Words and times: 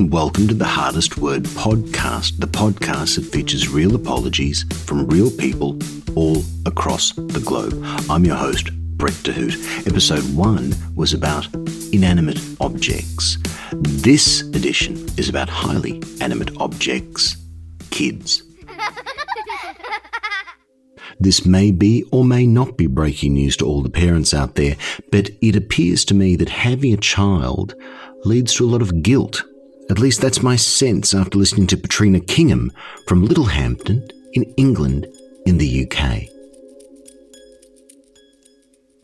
and 0.00 0.10
welcome 0.10 0.48
to 0.48 0.54
the 0.54 0.64
Hardest 0.64 1.18
Word 1.18 1.42
podcast, 1.42 2.38
the 2.38 2.46
podcast 2.46 3.16
that 3.16 3.26
features 3.26 3.68
real 3.68 3.94
apologies 3.94 4.64
from 4.86 5.06
real 5.06 5.30
people 5.30 5.78
all 6.16 6.42
across 6.64 7.12
the 7.12 7.42
globe. 7.44 7.78
I'm 8.08 8.24
your 8.24 8.36
host, 8.36 8.70
Brett 8.96 9.22
de 9.22 9.32
Hoedt. 9.34 9.86
Episode 9.86 10.22
1 10.34 10.74
was 10.96 11.12
about 11.12 11.54
inanimate 11.92 12.40
objects. 12.62 13.36
This 13.72 14.40
edition 14.40 14.94
is 15.18 15.28
about 15.28 15.50
highly 15.50 16.02
animate 16.22 16.56
objects, 16.56 17.36
kids. 17.90 18.42
This 21.18 21.44
may 21.44 21.72
be 21.72 22.06
or 22.10 22.24
may 22.24 22.46
not 22.46 22.78
be 22.78 22.86
breaking 22.86 23.34
news 23.34 23.54
to 23.58 23.66
all 23.66 23.82
the 23.82 23.90
parents 23.90 24.32
out 24.32 24.54
there, 24.54 24.76
but 25.12 25.28
it 25.42 25.56
appears 25.56 26.06
to 26.06 26.14
me 26.14 26.36
that 26.36 26.48
having 26.48 26.94
a 26.94 26.96
child 26.96 27.74
leads 28.24 28.54
to 28.54 28.64
a 28.64 28.70
lot 28.70 28.80
of 28.80 29.02
guilt. 29.02 29.42
At 29.90 29.98
least 29.98 30.20
that's 30.20 30.40
my 30.40 30.54
sense 30.54 31.12
after 31.14 31.36
listening 31.36 31.66
to 31.66 31.76
Patrina 31.76 32.20
Kingham 32.20 32.70
from 33.08 33.24
Littlehampton 33.24 34.08
in 34.34 34.44
England 34.56 35.08
in 35.46 35.58
the 35.58 35.84
UK. 35.84 36.28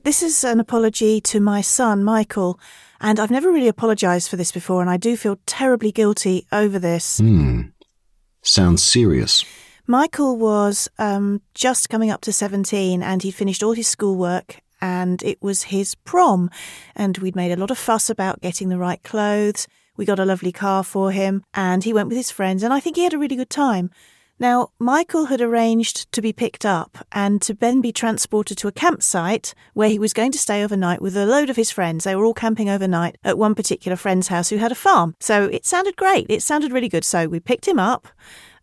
This 0.04 0.22
is 0.22 0.44
an 0.44 0.60
apology 0.60 1.20
to 1.22 1.40
my 1.40 1.60
son, 1.60 2.04
Michael, 2.04 2.60
and 3.00 3.18
I've 3.18 3.32
never 3.32 3.50
really 3.50 3.66
apologised 3.66 4.30
for 4.30 4.36
this 4.36 4.52
before, 4.52 4.80
and 4.80 4.88
I 4.88 4.96
do 4.96 5.16
feel 5.16 5.40
terribly 5.44 5.90
guilty 5.90 6.46
over 6.52 6.78
this. 6.78 7.18
Hmm. 7.18 7.62
Sounds 8.42 8.80
serious. 8.80 9.44
Michael 9.88 10.36
was 10.36 10.88
um, 11.00 11.42
just 11.54 11.90
coming 11.90 12.12
up 12.12 12.20
to 12.20 12.32
17 12.32 13.02
and 13.02 13.22
he'd 13.24 13.32
finished 13.32 13.64
all 13.64 13.72
his 13.72 13.88
schoolwork 13.88 14.60
and 14.80 15.20
it 15.24 15.42
was 15.42 15.64
his 15.64 15.96
prom. 15.96 16.48
And 16.94 17.18
we'd 17.18 17.34
made 17.34 17.50
a 17.50 17.56
lot 17.56 17.72
of 17.72 17.78
fuss 17.78 18.08
about 18.08 18.40
getting 18.40 18.68
the 18.68 18.78
right 18.78 19.02
clothes. 19.02 19.66
We 19.96 20.04
got 20.04 20.18
a 20.18 20.24
lovely 20.24 20.52
car 20.52 20.84
for 20.84 21.10
him 21.10 21.42
and 21.54 21.84
he 21.84 21.92
went 21.92 22.08
with 22.08 22.16
his 22.16 22.30
friends 22.30 22.62
and 22.62 22.72
I 22.72 22.80
think 22.80 22.96
he 22.96 23.04
had 23.04 23.14
a 23.14 23.18
really 23.18 23.36
good 23.36 23.50
time. 23.50 23.90
Now, 24.38 24.68
Michael 24.78 25.26
had 25.26 25.40
arranged 25.40 26.12
to 26.12 26.20
be 26.20 26.32
picked 26.32 26.66
up 26.66 26.98
and 27.10 27.40
to 27.40 27.54
then 27.54 27.80
be 27.80 27.90
transported 27.90 28.58
to 28.58 28.68
a 28.68 28.72
campsite 28.72 29.54
where 29.72 29.88
he 29.88 29.98
was 29.98 30.12
going 30.12 30.30
to 30.32 30.38
stay 30.38 30.62
overnight 30.62 31.00
with 31.00 31.16
a 31.16 31.24
load 31.24 31.48
of 31.48 31.56
his 31.56 31.70
friends. 31.70 32.04
They 32.04 32.14
were 32.14 32.26
all 32.26 32.34
camping 32.34 32.68
overnight 32.68 33.16
at 33.24 33.38
one 33.38 33.54
particular 33.54 33.96
friend's 33.96 34.28
house 34.28 34.50
who 34.50 34.58
had 34.58 34.72
a 34.72 34.74
farm. 34.74 35.14
So 35.20 35.44
it 35.44 35.64
sounded 35.64 35.96
great. 35.96 36.26
It 36.28 36.42
sounded 36.42 36.70
really 36.70 36.90
good. 36.90 37.04
So 37.04 37.28
we 37.28 37.40
picked 37.40 37.66
him 37.66 37.78
up, 37.78 38.08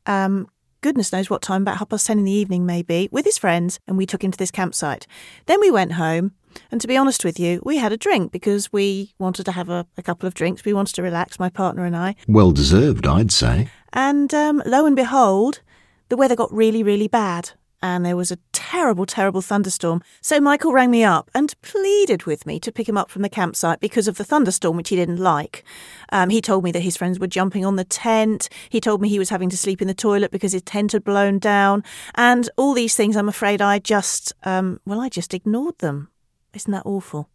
um, 0.06 0.48
goodness 0.82 1.12
knows 1.12 1.30
what 1.30 1.42
time, 1.42 1.64
about 1.64 1.78
half 1.78 1.90
past 1.90 2.06
ten 2.06 2.20
in 2.20 2.26
the 2.26 2.32
evening 2.32 2.68
maybe, 2.68 3.10
with 3.12 3.26
his 3.26 3.40
friends, 3.40 3.80
and 3.88 3.98
we 3.98 4.06
took 4.06 4.24
him 4.24 4.32
to 4.32 4.38
this 4.38 4.52
campsite. 4.52 5.08
Then 5.48 5.60
we 5.60 5.72
went 5.72 5.94
home, 5.94 6.34
and 6.72 6.82
to 6.82 6.88
be 6.88 6.98
honest 6.98 7.24
with 7.24 7.40
you, 7.40 7.62
we 7.64 7.78
had 7.78 7.92
a 7.92 7.98
drink 7.98 8.32
because 8.32 8.72
we 8.72 9.14
wanted 9.20 9.46
to 9.46 9.52
have 9.52 9.70
a, 9.70 9.86
a 9.98 10.04
couple 10.04 10.28
of 10.28 10.34
drinks. 10.34 10.66
We 10.66 10.74
wanted 10.74 10.96
to 10.96 11.04
relax, 11.04 11.40
my 11.40 11.50
partner 11.50 11.86
and 11.86 11.96
I. 11.96 12.16
Well 12.28 12.52
deserved, 12.52 13.08
I'd 13.08 13.32
say. 13.32 13.70
And 13.92 14.34
um, 14.34 14.62
lo 14.66 14.86
and 14.86 14.96
behold, 14.96 15.62
the 16.10 16.18
weather 16.18 16.36
got 16.36 16.52
really, 16.54 16.84
really 16.84 17.08
bad 17.08 17.52
and 17.84 18.06
there 18.06 18.16
was 18.16 18.32
a 18.32 18.38
terrible, 18.54 19.06
terrible 19.06 19.42
thunderstorm. 19.42 20.02
So 20.22 20.40
Michael 20.40 20.72
rang 20.72 20.90
me 20.90 21.04
up 21.04 21.30
and 21.36 21.54
pleaded 21.62 22.24
with 22.24 22.46
me 22.46 22.58
to 22.62 22.72
pick 22.72 22.88
him 22.88 22.98
up 22.98 23.12
from 23.12 23.24
the 23.24 23.30
campsite 23.30 23.82
because 23.82 24.08
of 24.08 24.16
the 24.16 24.24
thunderstorm, 24.24 24.78
which 24.78 24.88
he 24.88 24.96
didn't 24.96 25.18
like. 25.18 25.66
Um, 26.10 26.30
he 26.30 26.40
told 26.40 26.64
me 26.64 26.72
that 26.72 26.80
his 26.80 26.96
friends 26.96 27.20
were 27.20 27.28
jumping 27.28 27.66
on 27.66 27.76
the 27.76 27.84
tent. 27.84 28.48
He 28.70 28.80
told 28.80 29.02
me 29.02 29.10
he 29.10 29.20
was 29.20 29.30
having 29.30 29.50
to 29.50 29.58
sleep 29.58 29.82
in 29.82 29.90
the 29.90 29.94
toilet 29.94 30.32
because 30.32 30.54
his 30.54 30.62
tent 30.62 30.94
had 30.94 31.04
blown 31.04 31.40
down. 31.40 31.84
And 32.16 32.50
all 32.56 32.74
these 32.74 32.96
things, 32.96 33.18
I'm 33.18 33.28
afraid 33.28 33.62
I 33.62 33.80
just, 33.80 34.32
um, 34.44 34.80
well, 34.86 35.02
I 35.02 35.10
just 35.10 35.34
ignored 35.34 35.80
them. 35.80 36.08
Isn't 36.54 36.72
that 36.72 36.86
awful? 36.86 37.30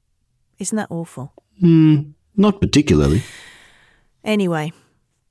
Isn't 0.59 0.77
that 0.77 0.91
awful? 0.91 1.33
Hmm, 1.61 2.11
not 2.37 2.61
particularly. 2.61 3.23
Anyway, 4.25 4.73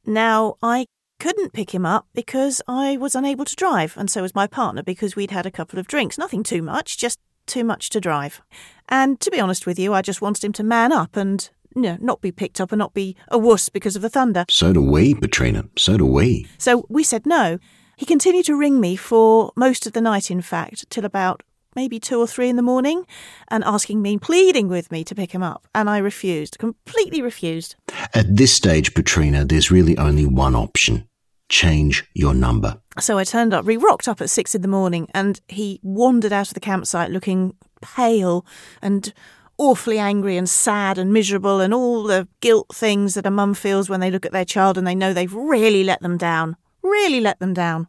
now 0.06 0.56
I 0.62 0.88
couldn't 1.20 1.54
pick 1.54 1.74
him 1.74 1.86
up 1.86 2.08
because 2.14 2.62
I 2.68 2.98
was 2.98 3.16
unable 3.16 3.46
to 3.46 3.56
drive, 3.56 3.98
and 3.98 4.10
so 4.10 4.22
was 4.22 4.36
my 4.36 4.48
partner 4.48 4.84
because 4.84 5.16
we'd 5.16 5.32
had 5.32 5.46
a 5.46 5.52
couple 5.52 5.80
of 5.80 5.88
drinks. 5.88 6.18
Nothing 6.18 6.44
too 6.44 6.62
much, 6.62 6.98
just 6.98 7.20
too 7.46 7.64
much 7.64 7.90
to 7.92 8.02
drive. 8.02 8.42
And 8.90 9.20
to 9.22 9.32
be 9.32 9.40
honest 9.40 9.66
with 9.66 9.80
you, 9.80 9.94
I 9.94 10.02
just 10.02 10.22
wanted 10.22 10.44
him 10.44 10.54
to 10.54 10.64
man 10.64 10.92
up 10.92 11.16
and 11.16 11.50
you 11.76 11.82
know, 11.82 11.98
not 12.02 12.22
be 12.22 12.32
picked 12.32 12.60
up 12.60 12.72
and 12.72 12.80
not 12.80 12.94
be 12.94 13.16
a 13.30 13.38
wuss 13.38 13.70
because 13.70 13.96
of 13.96 14.02
the 14.02 14.10
thunder. 14.10 14.46
So 14.50 14.74
do 14.74 14.82
we, 14.82 15.14
Patrina. 15.14 15.66
So 15.78 15.98
do 15.98 16.06
we. 16.06 16.48
So 16.58 16.86
we 16.90 17.04
said 17.04 17.26
no. 17.26 17.60
He 17.98 18.06
continued 18.06 18.46
to 18.46 18.56
ring 18.56 18.80
me 18.80 18.96
for 18.96 19.52
most 19.56 19.86
of 19.86 19.94
the 19.94 20.02
night, 20.02 20.30
in 20.30 20.42
fact, 20.42 20.90
till 20.90 21.06
about 21.06 21.44
maybe 21.76 22.00
two 22.00 22.20
or 22.20 22.28
three 22.28 22.50
in 22.50 22.56
the 22.56 22.62
morning, 22.62 23.06
and 23.50 23.64
asking 23.64 24.02
me, 24.02 24.18
pleading 24.18 24.68
with 24.68 24.92
me 24.92 25.04
to 25.04 25.16
pick 25.16 25.32
him 25.32 25.44
up. 25.44 25.68
And 25.74 25.90
I 25.90 25.98
refused, 25.98 26.58
completely 26.60 27.22
refused. 27.22 27.76
At 28.14 28.36
this 28.36 28.54
stage, 28.54 28.94
Patrina, 28.94 29.46
there's 29.46 29.72
really 29.72 29.98
only 29.98 30.26
one 30.26 30.56
option 30.56 31.08
change 31.50 32.06
your 32.14 32.34
number. 32.34 32.82
So 33.00 33.18
I 33.18 33.24
turned 33.24 33.54
up, 33.54 33.66
we 33.66 33.78
rocked 33.78 34.08
up 34.08 34.22
at 34.22 34.30
six 34.30 34.54
in 34.54 34.62
the 34.62 34.68
morning, 34.68 35.08
and 35.14 35.40
he 35.48 35.80
wandered 35.82 36.34
out 36.34 36.48
of 36.48 36.54
the 36.54 36.60
campsite 36.60 37.12
looking 37.12 37.56
pale 37.82 38.46
and 38.82 39.14
awfully 39.58 39.98
angry 39.98 40.38
and 40.38 40.50
sad 40.50 40.98
and 40.98 41.12
miserable 41.12 41.60
and 41.60 41.74
all 41.74 42.04
the 42.04 42.28
guilt 42.42 42.68
things 42.74 43.16
that 43.16 43.26
a 43.26 43.32
mum 43.32 43.54
feels 43.54 43.90
when 43.90 44.00
they 44.00 44.12
look 44.12 44.26
at 44.26 44.32
their 44.32 44.46
child 44.46 44.78
and 44.78 44.86
they 44.86 44.94
know 44.94 45.14
they've 45.14 45.34
really 45.34 45.84
let 45.84 46.02
them 46.02 46.18
down. 46.18 46.56
Really 46.84 47.20
let 47.20 47.40
them 47.40 47.54
down. 47.54 47.88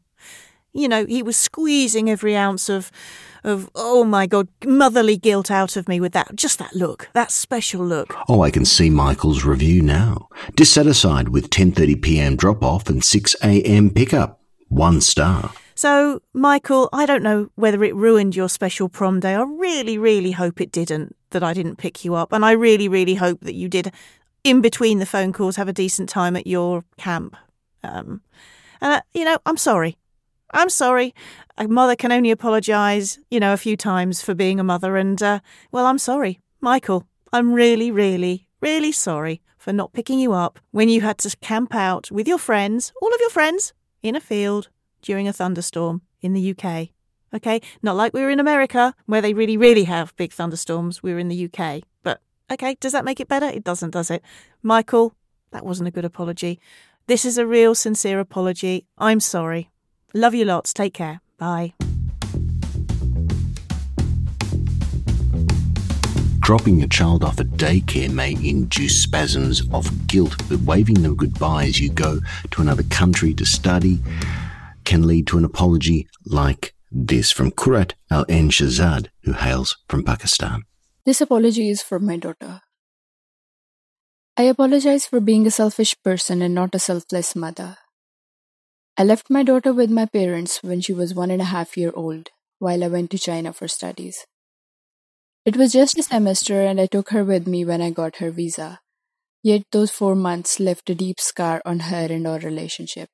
You 0.72 0.88
know, 0.88 1.04
he 1.04 1.22
was 1.22 1.36
squeezing 1.36 2.08
every 2.08 2.36
ounce 2.36 2.68
of 2.68 2.90
of 3.44 3.71
oh 3.75 4.04
my 4.04 4.26
god, 4.26 4.49
motherly 4.65 5.16
guilt 5.16 5.50
out 5.50 5.76
of 5.76 5.88
me 5.88 6.00
with 6.00 6.12
that 6.12 6.34
just 6.34 6.59
that 6.59 6.75
look, 6.75 7.09
that 7.12 7.31
special 7.31 7.84
look. 7.84 8.15
Oh, 8.28 8.43
I 8.43 8.50
can 8.50 8.65
see 8.65 8.91
Michael's 8.91 9.44
review 9.44 9.82
now. 9.82 10.28
Dissatisfied 10.54 11.28
with 11.28 11.50
10:30 11.50 12.03
p.m. 12.03 12.37
drop 12.37 12.62
off 12.62 12.88
and 12.88 13.03
6 13.04 13.37
a.m. 13.43 13.91
pickup. 13.91 14.41
1 14.69 15.00
star. 15.00 15.53
So, 15.75 16.22
Michael, 16.34 16.88
I 16.93 17.06
don't 17.06 17.22
know 17.22 17.50
whether 17.54 17.84
it 17.84 17.94
ruined 17.94 18.34
your 18.34 18.49
special 18.49 18.88
prom 18.88 19.21
day. 19.21 19.34
I 19.34 19.43
really, 19.43 19.97
really 19.97 20.32
hope 20.32 20.60
it 20.60 20.72
didn't, 20.72 21.15
that 21.31 21.44
I 21.44 21.55
didn't 21.55 21.76
pick 21.76 22.05
you 22.05 22.15
up. 22.15 22.32
And 22.32 22.44
I 22.44 22.50
really, 22.50 22.88
really 22.88 23.15
hope 23.15 23.41
that 23.43 23.55
you 23.55 23.69
did, 23.69 23.93
in 24.43 24.60
between 24.60 24.99
the 24.99 25.06
phone 25.06 25.32
calls, 25.32 25.56
have 25.56 25.69
a 25.69 25.72
decent 25.72 26.09
time 26.09 26.34
at 26.34 26.47
your 26.47 26.84
camp. 26.97 27.37
Um, 27.84 28.22
and, 28.81 28.94
uh, 28.94 29.00
you 29.15 29.25
know, 29.25 29.38
I'm 29.47 29.56
sorry. 29.56 29.97
I'm 30.50 30.70
sorry. 30.70 31.14
A 31.56 31.69
mother 31.69 31.97
can 31.97 32.12
only 32.12 32.31
apologise, 32.31 33.19
you 33.31 33.41
know, 33.41 33.53
a 33.53 33.59
few 33.59 33.76
times 33.76 34.22
for 34.22 34.34
being 34.34 34.59
a 34.59 34.64
mother. 34.64 34.97
And, 34.97 35.22
uh, 35.22 35.41
well, 35.72 35.86
I'm 35.86 35.98
sorry. 35.98 36.41
Michael, 36.60 37.06
I'm 37.32 37.53
really, 37.53 37.91
really, 37.91 38.48
really 38.60 38.92
sorry 38.92 39.42
for 39.56 39.72
not 39.72 39.92
picking 39.92 40.19
you 40.19 40.32
up 40.32 40.58
when 40.70 40.88
you 40.88 41.00
had 41.00 41.19
to 41.19 41.37
camp 41.38 41.75
out 41.75 42.10
with 42.10 42.26
your 42.26 42.38
friends, 42.38 42.92
all 43.03 43.12
of 43.12 43.20
your 43.20 43.31
friends, 43.31 43.72
in 44.03 44.16
a 44.16 44.20
field 44.20 44.69
during 45.03 45.28
a 45.28 45.32
thunderstorm 45.32 46.03
in 46.20 46.32
the 46.32 46.54
UK. 46.54 46.88
Okay? 47.34 47.60
Not 47.82 47.97
like 47.97 48.14
we 48.14 48.22
were 48.22 48.31
in 48.31 48.41
America, 48.41 48.94
where 49.06 49.20
they 49.20 49.34
really, 49.34 49.56
really 49.56 49.84
have 49.84 50.16
big 50.16 50.32
thunderstorms. 50.32 51.03
We 51.03 51.12
were 51.12 51.19
in 51.19 51.28
the 51.28 51.50
UK. 51.53 51.82
But, 52.03 52.20
okay, 52.50 52.76
does 52.81 52.92
that 52.92 53.04
make 53.04 53.20
it 53.20 53.28
better? 53.28 53.47
It 53.47 53.64
doesn't, 53.64 53.91
does 53.91 54.10
it? 54.10 54.22
Michael, 54.62 55.14
that 55.50 55.66
wasn't 55.66 55.88
a 55.88 55.92
good 55.92 56.04
apology. 56.04 56.58
This 57.06 57.25
is 57.25 57.38
a 57.38 57.47
real, 57.47 57.75
sincere 57.75 58.20
apology. 58.20 58.87
I'm 58.97 59.20
sorry. 59.20 59.70
Love 60.18 60.34
you 60.34 60.44
lots. 60.44 60.74
Take 60.74 60.94
care. 60.94 61.20
Bye. 61.38 61.74
Dropping 66.40 66.80
your 66.80 66.88
child 66.88 67.22
off 67.22 67.38
at 67.38 67.46
daycare 67.50 68.10
may 68.10 68.32
induce 68.32 69.00
spasms 69.00 69.62
of 69.72 70.08
guilt, 70.08 70.36
but 70.48 70.58
waving 70.62 71.02
them 71.02 71.14
goodbye 71.14 71.66
as 71.66 71.78
you 71.78 71.88
go 71.88 72.18
to 72.50 72.62
another 72.62 72.82
country 72.84 73.32
to 73.34 73.44
study 73.44 74.00
can 74.84 75.06
lead 75.06 75.28
to 75.28 75.38
an 75.38 75.44
apology 75.44 76.08
like 76.26 76.74
this 76.90 77.30
from 77.30 77.52
Qurat 77.52 77.94
ul 78.10 78.24
Ain 78.28 78.50
Shahzad, 78.50 79.10
who 79.22 79.34
hails 79.34 79.76
from 79.88 80.02
Pakistan. 80.02 80.64
This 81.04 81.20
apology 81.20 81.70
is 81.70 81.81
for 81.81 82.00
my 82.00 82.16
daughter. 82.16 82.62
I 84.37 84.43
apologize 84.54 85.06
for 85.06 85.20
being 85.20 85.46
a 85.46 85.52
selfish 85.52 85.94
person 86.02 86.43
and 86.43 86.56
not 86.56 86.75
a 86.75 86.81
selfless 86.81 87.37
mother. 87.37 87.76
I 89.00 89.04
left 89.04 89.30
my 89.30 89.44
daughter 89.44 89.72
with 89.72 89.92
my 89.92 90.06
parents 90.06 90.60
when 90.60 90.80
she 90.80 90.92
was 90.92 91.14
one 91.14 91.30
and 91.30 91.40
a 91.40 91.52
half 91.54 91.76
year 91.76 91.92
old 91.94 92.30
while 92.58 92.82
I 92.82 92.88
went 92.88 93.12
to 93.12 93.18
China 93.18 93.52
for 93.52 93.68
studies. 93.68 94.26
It 95.44 95.56
was 95.56 95.72
just 95.72 95.96
a 95.98 96.02
semester 96.02 96.62
and 96.62 96.80
I 96.80 96.86
took 96.86 97.10
her 97.10 97.22
with 97.22 97.46
me 97.46 97.64
when 97.64 97.80
I 97.80 97.90
got 97.90 98.16
her 98.16 98.32
visa. 98.32 98.80
Yet 99.40 99.62
those 99.70 99.92
four 99.92 100.16
months 100.16 100.58
left 100.58 100.90
a 100.90 100.96
deep 100.96 101.20
scar 101.20 101.62
on 101.64 101.78
her 101.78 102.08
and 102.10 102.26
our 102.26 102.40
relationship. 102.40 103.08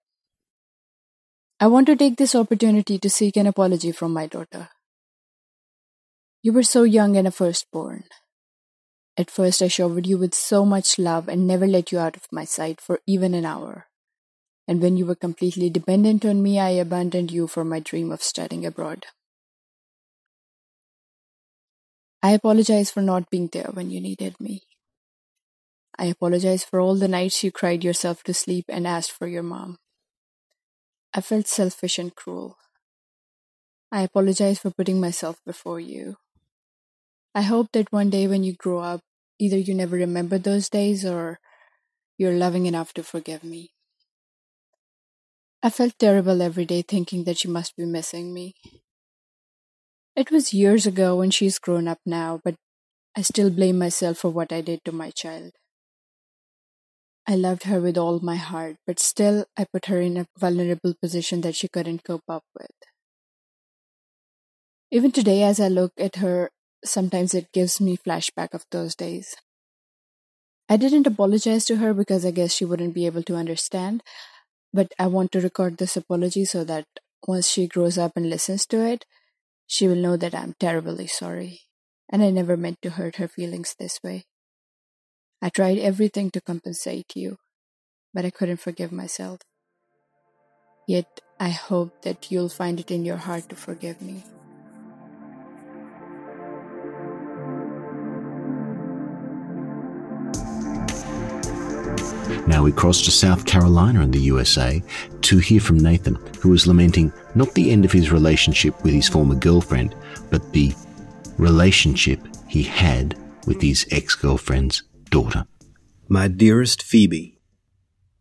I 1.61 1.67
want 1.67 1.87
to 1.89 1.97
take 1.97 2.17
this 2.17 2.35
opportunity 2.35 2.99
to 2.99 3.11
seek 3.11 3.37
an 3.37 3.47
apology 3.47 3.93
from 3.93 4.15
my 4.15 4.27
daughter. 4.27 4.71
You 6.43 6.55
were 6.55 6.63
so 6.63 6.85
young 6.85 7.15
and 7.19 7.29
a 7.29 7.31
firstborn. 7.31 8.05
At 9.19 9.31
first, 9.31 9.61
I 9.61 9.69
showered 9.69 10.07
you 10.07 10.17
with 10.17 10.35
so 10.35 10.65
much 10.65 10.99
love 10.99 11.29
and 11.29 11.47
never 11.47 11.67
let 11.67 11.93
you 11.93 11.99
out 11.99 12.17
of 12.17 12.33
my 12.33 12.47
sight 12.47 12.81
for 12.81 13.01
even 13.07 13.35
an 13.35 13.45
hour. 13.45 13.87
And 14.67 14.81
when 14.81 14.97
you 14.97 15.05
were 15.07 15.15
completely 15.15 15.69
dependent 15.69 16.25
on 16.25 16.43
me, 16.43 16.59
I 16.59 16.71
abandoned 16.71 17.31
you 17.31 17.47
for 17.47 17.65
my 17.65 17.81
dream 17.81 18.11
of 18.11 18.23
studying 18.23 18.65
abroad. 18.65 19.07
I 22.23 22.31
apologize 22.31 22.91
for 22.91 23.03
not 23.03 23.29
being 23.29 23.49
there 23.53 23.71
when 23.73 23.91
you 23.91 24.01
needed 24.01 24.41
me. 24.41 24.63
I 25.99 26.07
apologize 26.07 26.65
for 26.65 26.81
all 26.81 26.97
the 26.97 27.07
nights 27.07 27.45
you 27.45 27.53
cried 27.53 27.85
yourself 27.85 28.23
to 28.25 28.33
sleep 28.35 28.65
and 28.69 28.87
asked 28.87 29.13
for 29.13 29.27
your 29.27 29.43
mom. 29.43 29.77
I 31.13 31.21
felt 31.21 31.47
selfish 31.47 31.99
and 31.99 32.15
cruel. 32.15 32.57
I 33.93 34.01
apologize 34.01 34.59
for 34.59 34.71
putting 34.71 35.01
myself 35.01 35.37
before 35.45 35.79
you. 35.79 36.17
I 37.35 37.43
hope 37.43 37.73
that 37.73 37.93
one 37.93 38.09
day 38.09 38.27
when 38.27 38.43
you 38.43 38.55
grow 38.55 38.81
up, 38.81 39.03
either 39.39 39.59
you 39.59 39.75
never 39.75 39.97
remember 39.97 40.39
those 40.39 40.69
days 40.71 41.05
or 41.05 41.41
you're 42.17 42.33
loving 42.33 42.67
enough 42.67 42.95
to 42.95 43.03
forgive 43.03 43.45
me. 43.45 43.74
I 45.65 45.71
felt 45.71 45.99
terrible 45.99 46.43
every 46.43 46.67
day 46.67 46.83
thinking 46.83 47.25
that 47.25 47.39
she 47.39 47.49
must 47.49 47.75
be 47.75 47.87
missing 47.87 48.35
me. 48.35 48.55
It 50.15 50.31
was 50.31 50.53
years 50.53 50.87
ago 50.87 51.23
and 51.23 51.33
she's 51.33 51.59
grown 51.59 51.89
up 51.89 52.01
now, 52.05 52.39
but 52.45 52.55
I 53.17 53.23
still 53.23 53.49
blame 53.49 53.79
myself 53.79 54.19
for 54.19 54.29
what 54.29 54.53
I 54.53 54.61
did 54.61 54.85
to 54.85 54.93
my 54.93 55.11
child. 55.11 55.53
I 57.27 57.37
loved 57.37 57.63
her 57.63 57.81
with 57.81 57.97
all 57.97 58.21
my 58.21 58.37
heart, 58.37 58.77
but 58.87 59.01
still 59.01 59.47
I 59.57 59.65
put 59.65 59.87
her 59.87 60.03
in 60.03 60.19
a 60.19 60.27
vulnerable 60.39 60.93
position 61.01 61.41
that 61.41 61.57
she 61.57 61.69
couldn't 61.69 62.05
cope 62.05 62.29
up 62.29 62.45
with. 62.55 62.77
Even 64.91 65.13
today, 65.13 65.43
as 65.45 65.61
I 65.61 65.69
look 65.69 65.93
at 65.99 66.17
her, 66.17 66.51
sometimes 66.85 67.33
it 67.33 67.53
gives 67.53 67.81
me 67.81 67.97
flashback 67.97 68.53
of 68.53 68.67
those 68.71 68.95
days. 68.95 69.35
I 70.69 70.77
didn't 70.77 71.07
apologize 71.07 71.65
to 71.67 71.77
her 71.77 71.95
because 71.95 72.27
I 72.27 72.31
guess 72.31 72.53
she 72.53 72.67
wouldn't 72.67 72.95
be 72.95 73.07
able 73.07 73.23
to 73.25 73.37
understand, 73.37 74.03
but 74.75 74.93
I 74.99 75.07
want 75.07 75.31
to 75.33 75.41
record 75.41 75.79
this 75.79 75.97
apology 75.97 76.45
so 76.45 76.65
that 76.65 76.85
once 77.29 77.49
she 77.49 77.69
grows 77.69 77.97
up 77.97 78.13
and 78.17 78.29
listens 78.29 78.67
to 78.67 78.85
it, 78.85 79.07
she 79.69 79.87
will 79.87 79.97
know 79.97 80.17
that 80.17 80.35
I'm 80.35 80.55
terribly 80.59 81.07
sorry, 81.07 81.61
and 82.11 82.25
I 82.25 82.31
never 82.31 82.57
meant 82.57 82.83
to 82.83 82.91
hurt 82.91 83.17
her 83.17 83.29
feelings 83.29 83.77
this 83.79 84.01
way. 84.03 84.25
I 85.41 85.49
tried 85.49 85.79
everything 85.79 86.31
to 86.33 86.41
compensate 86.41 87.15
you, 87.15 87.39
but 88.13 88.25
I 88.25 88.31
couldn't 88.31 88.59
forgive 88.59 88.91
myself. 88.91 89.43
Yet 90.89 91.21
I 91.39 91.51
hope 91.51 92.03
that 92.03 92.33
you'll 92.33 92.49
find 92.49 92.81
it 92.81 92.91
in 92.91 93.05
your 93.05 93.19
heart 93.19 93.49
to 93.51 93.57
forgive 93.57 94.03
me. 94.03 94.25
Now 102.47 102.63
we 102.63 102.73
cross 102.73 103.03
to 103.03 103.11
South 103.11 103.47
Carolina 103.47 104.03
in 104.03 104.11
the 104.11 104.21
USA 104.21 104.83
to 105.23 105.39
hear 105.39 105.61
from 105.61 105.79
Nathan, 105.79 106.17
who 106.41 106.53
is 106.53 106.67
lamenting 106.67 107.13
not 107.35 107.55
the 107.55 107.71
end 107.71 107.85
of 107.85 107.93
his 107.93 108.13
relationship 108.13 108.83
with 108.85 108.95
his 108.95 109.09
former 109.09 109.35
girlfriend, 109.35 109.95
but 110.31 110.53
the 110.53 110.75
relationship 111.39 112.21
he 112.49 112.63
had 112.63 113.19
with 113.47 113.61
his 113.61 113.87
ex 113.91 114.15
girlfriend's 114.15 114.83
daughter. 115.11 115.47
My 116.09 116.29
dearest 116.29 116.83
Phoebe, 116.83 117.39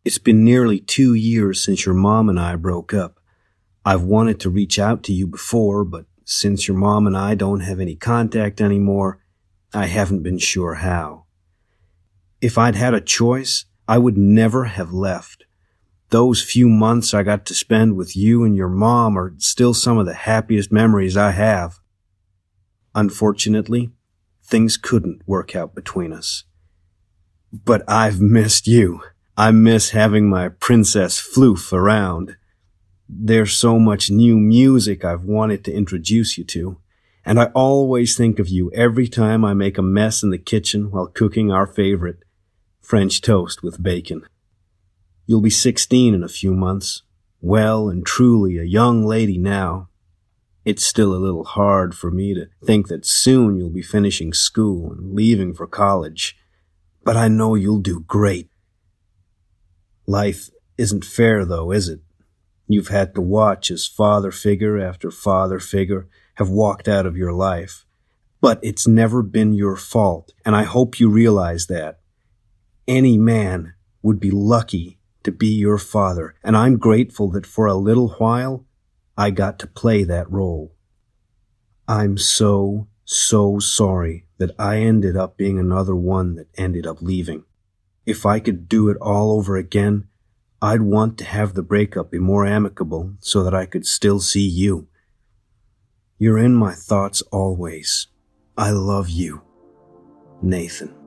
it's 0.05 0.17
been 0.17 0.43
nearly 0.43 0.79
two 0.79 1.13
years 1.13 1.63
since 1.63 1.85
your 1.85 1.95
mom 1.95 2.29
and 2.29 2.39
I 2.39 2.55
broke 2.55 2.93
up. 2.93 3.19
I've 3.85 4.03
wanted 4.03 4.39
to 4.41 4.49
reach 4.49 4.79
out 4.79 5.03
to 5.03 5.13
you 5.13 5.27
before, 5.27 5.83
but 5.83 6.05
since 6.23 6.67
your 6.67 6.77
mom 6.77 7.05
and 7.05 7.17
I 7.17 7.35
don't 7.35 7.59
have 7.59 7.79
any 7.79 7.95
contact 7.95 8.61
anymore, 8.61 9.19
I 9.73 9.87
haven't 9.87 10.23
been 10.23 10.37
sure 10.37 10.75
how. 10.75 11.25
If 12.41 12.57
I'd 12.57 12.75
had 12.75 12.93
a 12.93 13.01
choice, 13.01 13.65
I 13.87 13.97
would 13.97 14.17
never 14.17 14.65
have 14.65 14.93
left. 14.93 15.45
Those 16.09 16.43
few 16.43 16.69
months 16.69 17.13
I 17.13 17.23
got 17.23 17.45
to 17.47 17.55
spend 17.55 17.95
with 17.95 18.15
you 18.15 18.43
and 18.43 18.55
your 18.55 18.69
mom 18.69 19.17
are 19.17 19.33
still 19.39 19.73
some 19.73 19.97
of 19.97 20.05
the 20.05 20.13
happiest 20.13 20.71
memories 20.71 21.17
I 21.17 21.31
have. 21.31 21.79
Unfortunately, 22.93 23.91
things 24.43 24.77
couldn't 24.77 25.27
work 25.27 25.55
out 25.55 25.73
between 25.73 26.13
us. 26.13 26.43
But 27.51 27.83
I've 27.87 28.21
missed 28.21 28.67
you. 28.67 29.01
I 29.35 29.51
miss 29.51 29.89
having 29.89 30.29
my 30.29 30.49
Princess 30.49 31.19
Floof 31.19 31.73
around. 31.73 32.37
There's 33.09 33.53
so 33.53 33.79
much 33.79 34.11
new 34.11 34.37
music 34.37 35.03
I've 35.03 35.23
wanted 35.23 35.65
to 35.65 35.73
introduce 35.73 36.37
you 36.37 36.43
to, 36.45 36.77
and 37.25 37.39
I 37.39 37.45
always 37.55 38.15
think 38.15 38.37
of 38.37 38.49
you 38.49 38.71
every 38.73 39.07
time 39.07 39.43
I 39.43 39.53
make 39.53 39.77
a 39.77 39.83
mess 39.83 40.21
in 40.21 40.29
the 40.29 40.37
kitchen 40.37 40.91
while 40.91 41.07
cooking 41.07 41.51
our 41.51 41.65
favorite, 41.65 42.19
French 42.83 43.21
toast 43.21 43.63
with 43.63 43.81
bacon. 43.81 44.23
You'll 45.25 45.41
be 45.41 45.49
16 45.49 46.13
in 46.13 46.21
a 46.21 46.27
few 46.27 46.53
months, 46.53 47.01
well 47.41 47.89
and 47.89 48.05
truly 48.05 48.57
a 48.57 48.63
young 48.63 49.05
lady 49.05 49.37
now. 49.37 49.87
It's 50.65 50.85
still 50.85 51.13
a 51.13 51.23
little 51.23 51.45
hard 51.45 51.95
for 51.95 52.11
me 52.11 52.33
to 52.33 52.47
think 52.63 52.89
that 52.89 53.05
soon 53.05 53.55
you'll 53.57 53.69
be 53.69 53.81
finishing 53.81 54.33
school 54.33 54.91
and 54.91 55.15
leaving 55.15 55.53
for 55.53 55.65
college, 55.65 56.37
but 57.05 57.15
I 57.15 57.29
know 57.29 57.55
you'll 57.55 57.79
do 57.79 58.01
great. 58.01 58.49
Life 60.05 60.49
isn't 60.77 61.05
fair 61.05 61.45
though, 61.45 61.71
is 61.71 61.87
it? 61.87 62.01
You've 62.67 62.89
had 62.89 63.15
to 63.15 63.21
watch 63.21 63.71
as 63.71 63.87
father 63.87 64.31
figure 64.31 64.77
after 64.77 65.09
father 65.09 65.59
figure 65.59 66.07
have 66.35 66.49
walked 66.49 66.89
out 66.89 67.05
of 67.05 67.15
your 67.15 67.31
life. 67.31 67.85
But 68.41 68.59
it's 68.61 68.85
never 68.85 69.21
been 69.21 69.53
your 69.53 69.77
fault, 69.77 70.33
and 70.43 70.53
I 70.53 70.63
hope 70.63 70.99
you 70.99 71.09
realize 71.09 71.67
that. 71.67 71.99
Any 72.87 73.17
man 73.17 73.73
would 74.01 74.19
be 74.19 74.31
lucky 74.31 74.99
to 75.23 75.31
be 75.31 75.47
your 75.47 75.77
father, 75.77 76.35
and 76.43 76.57
I'm 76.57 76.77
grateful 76.77 77.29
that 77.31 77.45
for 77.45 77.65
a 77.65 77.75
little 77.75 78.09
while 78.09 78.65
I 79.17 79.31
got 79.31 79.57
to 79.59 79.67
play 79.67 80.03
that 80.03 80.29
role. 80.29 80.75
I'm 81.87 82.17
so, 82.17 82.87
so 83.05 83.59
sorry 83.59 84.25
that 84.37 84.51
I 84.59 84.79
ended 84.79 85.15
up 85.15 85.37
being 85.37 85.57
another 85.57 85.95
one 85.95 86.35
that 86.35 86.47
ended 86.57 86.85
up 86.85 87.01
leaving. 87.01 87.45
If 88.05 88.25
I 88.25 88.39
could 88.39 88.67
do 88.67 88.89
it 88.89 88.97
all 88.97 89.31
over 89.31 89.55
again, 89.55 90.07
I'd 90.61 90.81
want 90.81 91.17
to 91.19 91.25
have 91.25 91.53
the 91.53 91.63
breakup 91.63 92.11
be 92.11 92.19
more 92.19 92.45
amicable 92.45 93.15
so 93.19 93.43
that 93.43 93.53
I 93.53 93.65
could 93.65 93.85
still 93.85 94.19
see 94.19 94.47
you. 94.47 94.87
You're 96.17 96.37
in 96.37 96.53
my 96.53 96.73
thoughts 96.73 97.21
always. 97.31 98.07
I 98.57 98.71
love 98.71 99.09
you. 99.09 99.41
Nathan. 100.41 101.02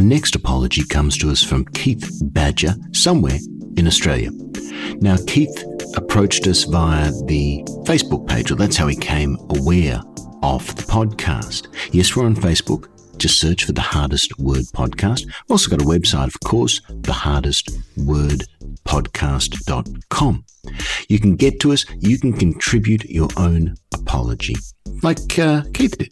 Our 0.00 0.06
next 0.06 0.34
apology 0.34 0.82
comes 0.82 1.18
to 1.18 1.30
us 1.30 1.42
from 1.42 1.66
Keith 1.66 2.22
Badger, 2.32 2.74
somewhere 2.94 3.36
in 3.76 3.86
Australia. 3.86 4.30
Now, 4.94 5.18
Keith 5.26 5.62
approached 5.94 6.46
us 6.46 6.64
via 6.64 7.10
the 7.26 7.62
Facebook 7.84 8.26
page, 8.26 8.50
or 8.50 8.54
that's 8.54 8.78
how 8.78 8.86
he 8.86 8.96
came 8.96 9.36
aware 9.50 10.00
of 10.42 10.74
the 10.76 10.84
podcast. 10.84 11.68
Yes, 11.92 12.16
we're 12.16 12.24
on 12.24 12.34
Facebook. 12.34 12.88
Just 13.18 13.38
search 13.38 13.64
for 13.64 13.72
the 13.72 13.82
Hardest 13.82 14.38
Word 14.38 14.64
Podcast. 14.74 15.26
We've 15.26 15.50
also 15.50 15.68
got 15.68 15.82
a 15.82 15.84
website, 15.84 16.28
of 16.28 16.40
course, 16.40 16.80
the 16.88 17.12
Hardest 17.12 17.70
Word 17.98 18.44
Podcast.com. 18.86 20.44
You 21.10 21.18
can 21.20 21.36
get 21.36 21.60
to 21.60 21.74
us. 21.74 21.84
You 21.98 22.18
can 22.18 22.32
contribute 22.32 23.04
your 23.04 23.28
own 23.36 23.74
apology, 23.92 24.56
like 25.02 25.38
uh, 25.38 25.64
Keith 25.74 25.98
did. 25.98 26.10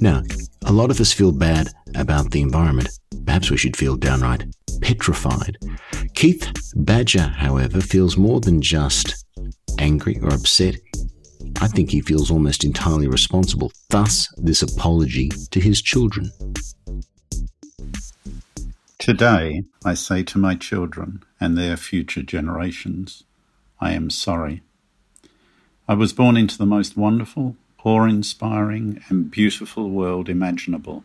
Now, 0.00 0.22
a 0.64 0.72
lot 0.72 0.90
of 0.90 1.00
us 1.00 1.12
feel 1.12 1.32
bad 1.32 1.68
about 1.94 2.30
the 2.30 2.40
environment. 2.40 2.88
Perhaps 3.24 3.50
we 3.50 3.56
should 3.56 3.76
feel 3.76 3.96
downright 3.96 4.44
petrified. 4.80 5.58
Keith 6.14 6.52
Badger, 6.76 7.28
however, 7.28 7.80
feels 7.80 8.16
more 8.16 8.40
than 8.40 8.60
just 8.60 9.24
angry 9.78 10.18
or 10.20 10.32
upset. 10.32 10.76
I 11.60 11.68
think 11.68 11.90
he 11.90 12.00
feels 12.00 12.30
almost 12.30 12.64
entirely 12.64 13.08
responsible, 13.08 13.72
thus, 13.90 14.28
this 14.36 14.62
apology 14.62 15.30
to 15.50 15.60
his 15.60 15.80
children. 15.80 16.30
Today, 18.98 19.62
I 19.84 19.94
say 19.94 20.22
to 20.24 20.38
my 20.38 20.54
children 20.54 21.22
and 21.40 21.56
their 21.56 21.76
future 21.76 22.22
generations, 22.22 23.24
I 23.80 23.92
am 23.92 24.10
sorry. 24.10 24.62
I 25.88 25.94
was 25.94 26.12
born 26.12 26.36
into 26.36 26.58
the 26.58 26.66
most 26.66 26.96
wonderful, 26.96 27.56
awe 27.86 28.04
inspiring, 28.04 29.00
and 29.08 29.30
beautiful 29.30 29.88
world 29.88 30.28
imaginable. 30.28 31.04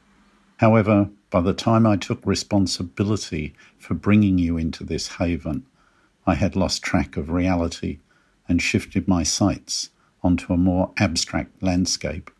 However, 0.57 1.11
by 1.29 1.39
the 1.39 1.53
time 1.53 1.85
I 1.85 1.95
took 1.95 2.25
responsibility 2.25 3.53
for 3.77 3.93
bringing 3.93 4.39
you 4.39 4.57
into 4.57 4.83
this 4.83 5.17
haven, 5.17 5.67
I 6.25 6.33
had 6.33 6.55
lost 6.55 6.81
track 6.81 7.17
of 7.17 7.29
reality 7.29 7.99
and 8.49 8.59
shifted 8.63 9.07
my 9.07 9.21
sights 9.21 9.91
onto 10.23 10.53
a 10.53 10.57
more 10.57 10.91
abstract 10.97 11.61
landscape. 11.61 12.31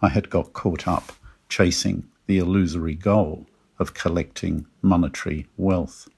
I 0.00 0.10
had 0.10 0.30
got 0.30 0.52
caught 0.52 0.86
up 0.86 1.14
chasing 1.48 2.06
the 2.28 2.38
illusory 2.38 2.94
goal 2.94 3.48
of 3.80 3.94
collecting 3.94 4.66
monetary 4.80 5.48
wealth. 5.56 6.08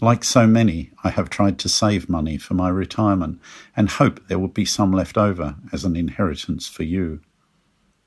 Like 0.00 0.22
so 0.22 0.46
many, 0.46 0.92
I 1.02 1.10
have 1.10 1.28
tried 1.28 1.58
to 1.58 1.68
save 1.68 2.08
money 2.08 2.38
for 2.38 2.54
my 2.54 2.68
retirement 2.68 3.40
and 3.76 3.88
hope 3.88 4.28
there 4.28 4.38
will 4.38 4.46
be 4.46 4.64
some 4.64 4.92
left 4.92 5.18
over 5.18 5.56
as 5.72 5.84
an 5.84 5.96
inheritance 5.96 6.68
for 6.68 6.84
you. 6.84 7.20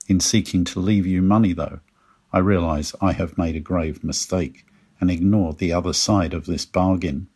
In 0.08 0.22
seeking 0.22 0.64
to 0.66 0.80
leave 0.80 1.06
you 1.06 1.22
money, 1.22 1.52
though, 1.52 1.82
I 2.32 2.40
realize 2.40 2.96
I 3.02 3.12
have 3.12 3.38
made 3.38 3.58
a 3.58 3.60
grave 3.60 4.06
mistake 4.06 4.66
and 5.02 5.12
ignored 5.12 5.58
the 5.58 5.74
other 5.74 5.92
side 5.92 6.34
of 6.34 6.46
this 6.46 6.66
bargain. 6.66 7.28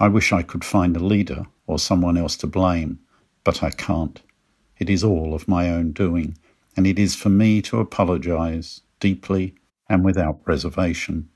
I 0.00 0.08
wish 0.08 0.32
I 0.32 0.42
could 0.42 0.64
find 0.64 0.96
a 0.96 1.04
leader 1.04 1.46
or 1.68 1.78
someone 1.78 2.16
else 2.16 2.36
to 2.38 2.48
blame, 2.48 2.98
but 3.44 3.62
I 3.62 3.70
can't. 3.70 4.20
It 4.78 4.90
is 4.90 5.04
all 5.04 5.34
of 5.34 5.46
my 5.46 5.70
own 5.70 5.92
doing, 5.92 6.36
and 6.76 6.84
it 6.84 6.98
is 6.98 7.14
for 7.14 7.28
me 7.28 7.62
to 7.62 7.78
apologize 7.78 8.80
deeply 8.98 9.54
and 9.88 10.04
without 10.04 10.40
reservation. 10.46 11.28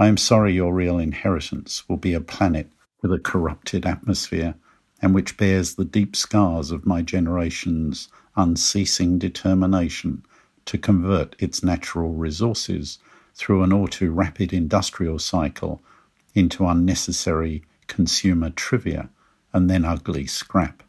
I 0.00 0.06
am 0.06 0.16
sorry 0.16 0.54
your 0.54 0.72
real 0.72 0.98
inheritance 0.98 1.86
will 1.86 1.98
be 1.98 2.14
a 2.14 2.22
planet 2.22 2.72
with 3.02 3.12
a 3.12 3.18
corrupted 3.18 3.84
atmosphere 3.84 4.54
and 5.02 5.14
which 5.14 5.36
bears 5.36 5.74
the 5.74 5.84
deep 5.84 6.16
scars 6.16 6.70
of 6.70 6.86
my 6.86 7.02
generation's 7.02 8.08
unceasing 8.34 9.18
determination 9.18 10.24
to 10.64 10.78
convert 10.78 11.36
its 11.38 11.62
natural 11.62 12.14
resources 12.14 12.98
through 13.34 13.62
an 13.62 13.74
all 13.74 13.86
too 13.88 14.10
rapid 14.10 14.54
industrial 14.54 15.18
cycle 15.18 15.82
into 16.34 16.66
unnecessary 16.66 17.62
consumer 17.86 18.48
trivia 18.48 19.10
and 19.52 19.68
then 19.68 19.84
ugly 19.84 20.26
scrap. 20.26 20.82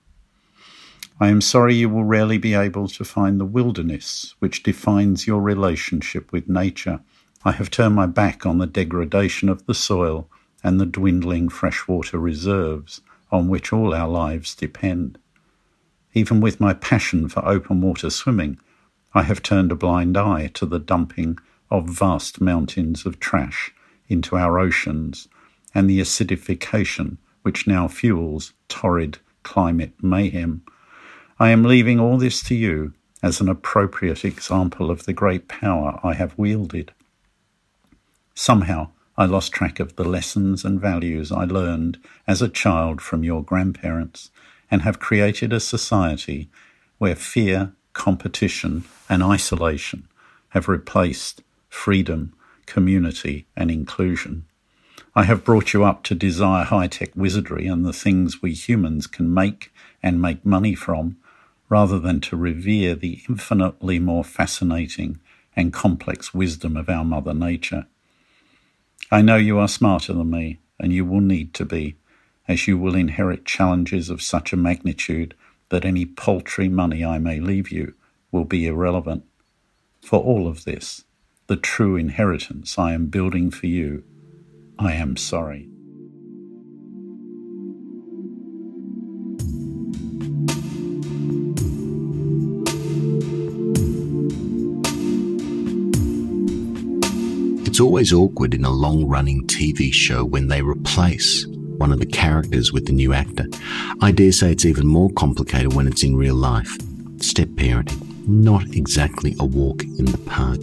I 1.19 1.27
am 1.27 1.41
sorry 1.41 1.75
you 1.75 1.89
will 1.89 2.05
rarely 2.05 2.37
be 2.37 2.53
able 2.53 2.87
to 2.87 3.03
find 3.03 3.41
the 3.41 3.45
wilderness 3.45 4.35
which 4.39 4.63
defines 4.63 5.27
your 5.27 5.41
relationship 5.41 6.31
with 6.31 6.47
nature. 6.47 7.01
I 7.43 7.53
have 7.53 7.71
turned 7.71 7.95
my 7.95 8.05
back 8.05 8.45
on 8.45 8.59
the 8.59 8.67
degradation 8.67 9.49
of 9.49 9.65
the 9.65 9.73
soil 9.73 10.29
and 10.63 10.79
the 10.79 10.85
dwindling 10.85 11.49
freshwater 11.49 12.19
reserves 12.19 13.01
on 13.31 13.47
which 13.47 13.73
all 13.73 13.95
our 13.95 14.07
lives 14.07 14.53
depend. 14.53 15.17
Even 16.13 16.39
with 16.39 16.59
my 16.59 16.73
passion 16.73 17.27
for 17.29 17.43
open 17.47 17.81
water 17.81 18.11
swimming, 18.11 18.59
I 19.13 19.23
have 19.23 19.41
turned 19.41 19.71
a 19.71 19.75
blind 19.75 20.17
eye 20.17 20.51
to 20.53 20.67
the 20.67 20.77
dumping 20.77 21.39
of 21.71 21.89
vast 21.89 22.41
mountains 22.41 23.05
of 23.07 23.19
trash 23.19 23.73
into 24.07 24.35
our 24.35 24.59
oceans 24.59 25.27
and 25.73 25.89
the 25.89 25.99
acidification 25.99 27.17
which 27.41 27.65
now 27.65 27.87
fuels 27.87 28.53
torrid 28.67 29.17
climate 29.41 29.93
mayhem. 30.01 30.61
I 31.39 31.49
am 31.49 31.63
leaving 31.63 31.99
all 31.99 32.17
this 32.17 32.43
to 32.43 32.55
you 32.55 32.93
as 33.23 33.41
an 33.41 33.49
appropriate 33.49 34.23
example 34.23 34.91
of 34.91 35.05
the 35.05 35.13
great 35.13 35.47
power 35.47 35.99
I 36.03 36.13
have 36.13 36.37
wielded. 36.37 36.93
Somehow, 38.33 38.89
I 39.17 39.25
lost 39.25 39.51
track 39.51 39.79
of 39.79 39.95
the 39.95 40.03
lessons 40.03 40.63
and 40.63 40.79
values 40.79 41.31
I 41.31 41.43
learned 41.43 41.99
as 42.27 42.41
a 42.41 42.49
child 42.49 43.01
from 43.01 43.23
your 43.23 43.43
grandparents 43.43 44.31
and 44.69 44.81
have 44.83 44.99
created 44.99 45.51
a 45.51 45.59
society 45.59 46.49
where 46.97 47.15
fear, 47.15 47.73
competition, 47.93 48.85
and 49.09 49.21
isolation 49.21 50.07
have 50.49 50.67
replaced 50.67 51.43
freedom, 51.69 52.33
community, 52.65 53.47
and 53.55 53.69
inclusion. 53.69 54.45
I 55.13 55.23
have 55.23 55.43
brought 55.43 55.73
you 55.73 55.83
up 55.83 56.03
to 56.03 56.15
desire 56.15 56.63
high 56.63 56.87
tech 56.87 57.09
wizardry 57.15 57.67
and 57.67 57.85
the 57.85 57.91
things 57.91 58.41
we 58.41 58.53
humans 58.53 59.07
can 59.07 59.33
make 59.33 59.73
and 60.01 60.21
make 60.21 60.45
money 60.45 60.73
from, 60.73 61.17
rather 61.67 61.99
than 61.99 62.21
to 62.21 62.37
revere 62.37 62.95
the 62.95 63.21
infinitely 63.27 63.99
more 63.99 64.23
fascinating 64.23 65.19
and 65.53 65.73
complex 65.73 66.33
wisdom 66.33 66.77
of 66.77 66.89
our 66.89 67.03
Mother 67.03 67.33
Nature. 67.33 67.87
I 69.13 69.21
know 69.21 69.35
you 69.35 69.59
are 69.59 69.67
smarter 69.67 70.13
than 70.13 70.29
me, 70.29 70.59
and 70.79 70.93
you 70.93 71.03
will 71.03 71.19
need 71.19 71.53
to 71.55 71.65
be, 71.65 71.97
as 72.47 72.65
you 72.65 72.77
will 72.77 72.95
inherit 72.95 73.45
challenges 73.45 74.09
of 74.09 74.21
such 74.21 74.53
a 74.53 74.57
magnitude 74.57 75.35
that 75.67 75.83
any 75.83 76.05
paltry 76.05 76.69
money 76.69 77.03
I 77.03 77.17
may 77.17 77.41
leave 77.41 77.71
you 77.71 77.93
will 78.31 78.45
be 78.45 78.67
irrelevant. 78.67 79.25
For 80.01 80.19
all 80.19 80.47
of 80.47 80.63
this, 80.63 81.03
the 81.47 81.57
true 81.57 81.97
inheritance 81.97 82.79
I 82.79 82.93
am 82.93 83.07
building 83.07 83.51
for 83.51 83.67
you, 83.67 84.03
I 84.79 84.93
am 84.93 85.17
sorry. 85.17 85.70
It's 97.71 97.79
always 97.79 98.11
awkward 98.11 98.53
in 98.53 98.65
a 98.65 98.69
long 98.69 99.07
running 99.07 99.47
TV 99.47 99.93
show 99.93 100.25
when 100.25 100.49
they 100.49 100.61
replace 100.61 101.47
one 101.47 101.93
of 101.93 102.01
the 102.01 102.05
characters 102.05 102.73
with 102.73 102.85
the 102.85 102.91
new 102.91 103.13
actor. 103.13 103.45
I 104.01 104.11
dare 104.11 104.33
say 104.33 104.51
it's 104.51 104.65
even 104.65 104.85
more 104.85 105.09
complicated 105.11 105.73
when 105.73 105.87
it's 105.87 106.03
in 106.03 106.17
real 106.17 106.35
life. 106.35 106.69
Step 107.21 107.47
parenting, 107.55 108.27
not 108.27 108.75
exactly 108.75 109.37
a 109.39 109.45
walk 109.45 109.83
in 109.83 110.03
the 110.03 110.17
park. 110.17 110.59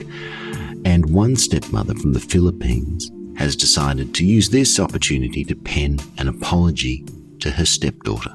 And 0.85 1.09
one 1.09 1.37
stepmother 1.37 1.95
from 1.95 2.13
the 2.13 2.21
Philippines 2.21 3.11
has 3.39 3.57
decided 3.57 4.15
to 4.17 4.27
use 4.27 4.51
this 4.51 4.79
opportunity 4.79 5.45
to 5.45 5.57
pen 5.57 6.01
an 6.19 6.29
apology 6.29 7.07
to 7.41 7.51
her 7.53 7.65
stepdaughter. 7.65 8.35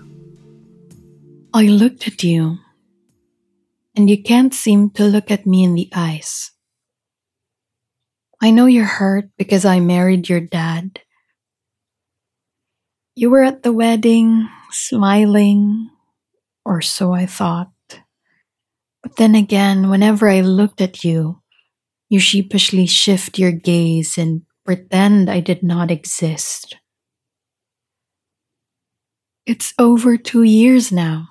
I 1.54 1.66
looked 1.66 2.08
at 2.08 2.24
you, 2.24 2.58
and 3.96 4.10
you 4.10 4.24
can't 4.24 4.52
seem 4.52 4.90
to 4.96 5.04
look 5.04 5.30
at 5.30 5.46
me 5.46 5.64
in 5.64 5.76
the 5.76 5.90
eyes. 5.94 6.53
I 8.44 8.52
know 8.52 8.66
you're 8.66 8.84
hurt 8.84 9.30
because 9.38 9.64
I 9.64 9.80
married 9.80 10.28
your 10.28 10.42
dad. 10.42 11.00
You 13.16 13.30
were 13.30 13.42
at 13.42 13.64
the 13.64 13.72
wedding, 13.72 14.50
smiling, 14.70 15.90
or 16.66 16.82
so 16.82 17.14
I 17.14 17.26
thought. 17.26 17.72
But 19.02 19.16
then 19.16 19.34
again, 19.34 19.90
whenever 19.90 20.28
I 20.28 20.42
looked 20.42 20.82
at 20.82 21.06
you, 21.06 21.40
you 22.10 22.20
sheepishly 22.20 22.86
shift 22.86 23.40
your 23.40 23.54
gaze 23.54 24.18
and 24.18 24.42
pretend 24.66 25.30
I 25.30 25.40
did 25.40 25.64
not 25.64 25.90
exist. 25.90 26.76
It's 29.46 29.74
over 29.80 30.18
two 30.18 30.44
years 30.44 30.92
now 30.92 31.30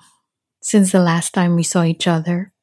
since 0.63 0.91
the 0.91 0.99
last 0.99 1.31
time 1.35 1.55
we 1.55 1.61
saw 1.61 1.83
each 1.83 2.07
other. 2.07 2.53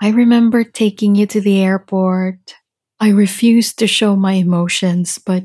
I 0.00 0.10
remember 0.10 0.62
taking 0.62 1.16
you 1.16 1.26
to 1.26 1.40
the 1.40 1.60
airport, 1.60 2.54
I 3.00 3.08
refused 3.08 3.78
to 3.78 3.86
show 3.86 4.14
my 4.14 4.34
emotions, 4.34 5.18
but 5.18 5.44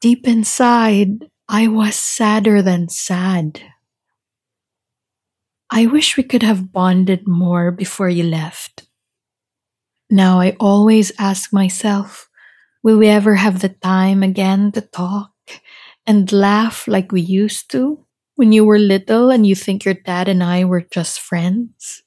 deep 0.00 0.26
inside, 0.28 1.30
I 1.48 1.68
was 1.68 1.96
sadder 1.96 2.62
than 2.62 2.88
sad. 2.88 3.62
I 5.70 5.86
wish 5.86 6.16
we 6.16 6.24
could 6.24 6.42
have 6.42 6.72
bonded 6.72 7.28
more 7.28 7.70
before 7.70 8.08
you 8.08 8.24
left. 8.24 8.88
Now 10.10 10.40
I 10.40 10.56
always 10.60 11.12
ask 11.18 11.52
myself, 11.52 12.28
will 12.82 12.98
we 12.98 13.08
ever 13.08 13.36
have 13.36 13.60
the 13.60 13.70
time 13.70 14.22
again 14.22 14.72
to 14.72 14.80
talk 14.80 15.32
and 16.06 16.30
laugh 16.32 16.88
like 16.88 17.12
we 17.12 17.20
used 17.20 17.70
to 17.72 18.04
when 18.36 18.52
you 18.52 18.64
were 18.64 18.78
little 18.78 19.30
and 19.30 19.46
you 19.46 19.54
think 19.54 19.84
your 19.84 19.94
dad 19.94 20.28
and 20.28 20.42
I 20.42 20.64
were 20.64 20.82
just 20.82 21.20
friends? 21.20 22.02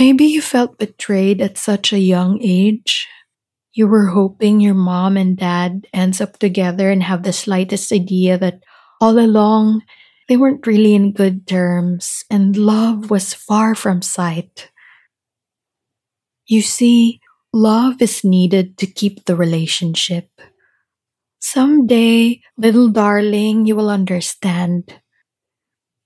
Maybe 0.00 0.24
you 0.24 0.40
felt 0.40 0.78
betrayed 0.78 1.42
at 1.42 1.58
such 1.58 1.92
a 1.92 1.98
young 1.98 2.40
age. 2.40 3.06
You 3.74 3.86
were 3.86 4.06
hoping 4.08 4.58
your 4.58 4.72
mom 4.72 5.18
and 5.18 5.36
dad 5.36 5.86
ends 5.92 6.22
up 6.22 6.38
together 6.38 6.90
and 6.90 7.02
have 7.02 7.22
the 7.22 7.34
slightest 7.34 7.92
idea 7.92 8.38
that 8.38 8.64
all 8.98 9.18
along 9.18 9.82
they 10.26 10.38
weren't 10.38 10.66
really 10.66 10.94
in 10.94 11.12
good 11.12 11.46
terms 11.46 12.24
and 12.30 12.56
love 12.56 13.10
was 13.10 13.34
far 13.34 13.74
from 13.74 14.00
sight. 14.00 14.70
You 16.46 16.62
see, 16.62 17.20
love 17.52 18.00
is 18.00 18.24
needed 18.24 18.78
to 18.78 18.86
keep 18.86 19.26
the 19.26 19.36
relationship. 19.36 20.30
Someday, 21.40 22.40
little 22.56 22.88
darling, 22.88 23.66
you 23.66 23.76
will 23.76 23.90
understand. 23.90 24.99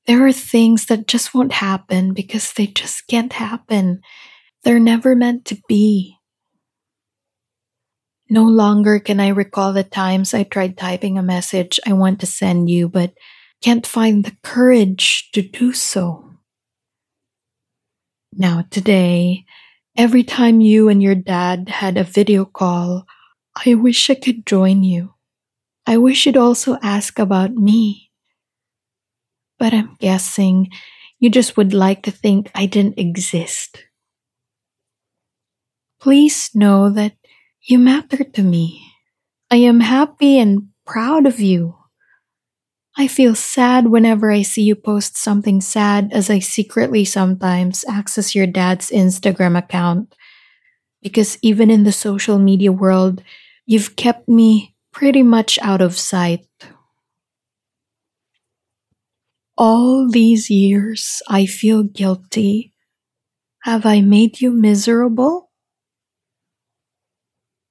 There 0.06 0.26
are 0.26 0.32
things 0.32 0.86
that 0.86 1.06
just 1.06 1.34
won't 1.34 1.52
happen 1.52 2.12
because 2.12 2.52
they 2.52 2.66
just 2.66 3.06
can't 3.08 3.32
happen. 3.32 4.00
They're 4.62 4.80
never 4.80 5.16
meant 5.16 5.46
to 5.46 5.58
be. 5.66 6.18
No 8.28 8.44
longer 8.44 8.98
can 8.98 9.20
I 9.20 9.28
recall 9.28 9.72
the 9.72 9.84
times 9.84 10.34
I 10.34 10.42
tried 10.42 10.76
typing 10.76 11.16
a 11.18 11.22
message 11.22 11.80
I 11.86 11.92
want 11.92 12.20
to 12.20 12.26
send 12.26 12.68
you, 12.68 12.88
but 12.88 13.14
can't 13.62 13.86
find 13.86 14.24
the 14.24 14.36
courage 14.42 15.30
to 15.32 15.40
do 15.40 15.72
so. 15.72 16.30
Now, 18.32 18.64
today, 18.70 19.44
every 19.96 20.24
time 20.24 20.60
you 20.60 20.88
and 20.88 21.02
your 21.02 21.14
dad 21.14 21.68
had 21.68 21.96
a 21.96 22.04
video 22.04 22.44
call, 22.44 23.06
I 23.64 23.74
wish 23.74 24.10
I 24.10 24.16
could 24.16 24.44
join 24.44 24.82
you. 24.82 25.14
I 25.86 25.98
wish 25.98 26.26
you'd 26.26 26.36
also 26.36 26.76
ask 26.82 27.18
about 27.18 27.54
me 27.54 28.10
but 29.64 29.72
I'm 29.72 29.96
guessing 29.98 30.68
you 31.18 31.30
just 31.30 31.56
would 31.56 31.72
like 31.72 32.02
to 32.02 32.10
think 32.10 32.50
I 32.54 32.66
didn't 32.66 32.98
exist. 32.98 33.82
Please 36.02 36.50
know 36.52 36.90
that 36.90 37.16
you 37.62 37.78
matter 37.78 38.24
to 38.24 38.42
me. 38.42 38.92
I 39.50 39.64
am 39.64 39.80
happy 39.80 40.38
and 40.38 40.68
proud 40.84 41.24
of 41.24 41.40
you. 41.40 41.78
I 42.98 43.08
feel 43.08 43.34
sad 43.34 43.86
whenever 43.86 44.30
I 44.30 44.42
see 44.42 44.64
you 44.64 44.74
post 44.74 45.16
something 45.16 45.62
sad 45.62 46.10
as 46.12 46.28
I 46.28 46.40
secretly 46.40 47.06
sometimes 47.06 47.86
access 47.88 48.34
your 48.34 48.46
dad's 48.46 48.90
Instagram 48.90 49.56
account. 49.56 50.14
Because 51.00 51.38
even 51.40 51.70
in 51.70 51.84
the 51.84 51.92
social 51.92 52.38
media 52.38 52.70
world, 52.70 53.22
you've 53.64 53.96
kept 53.96 54.28
me 54.28 54.76
pretty 54.92 55.22
much 55.22 55.58
out 55.62 55.80
of 55.80 55.96
sight. 55.96 56.44
All 59.56 60.08
these 60.10 60.50
years, 60.50 61.22
I 61.28 61.46
feel 61.46 61.84
guilty. 61.84 62.72
Have 63.62 63.86
I 63.86 64.00
made 64.00 64.40
you 64.40 64.50
miserable? 64.50 65.50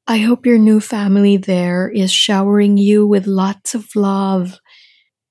I 0.08 0.20
hope 0.20 0.46
your 0.46 0.58
new 0.58 0.80
family 0.80 1.38
there 1.38 1.90
is 1.90 2.12
showering 2.12 2.78
you 2.78 3.06
with 3.06 3.28
lots 3.28 3.76
of 3.76 3.96
love. 3.96 4.60